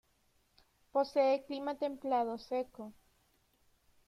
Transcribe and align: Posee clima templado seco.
Posee 0.91 1.43
clima 1.45 1.73
templado 1.77 2.35
seco. 2.39 2.85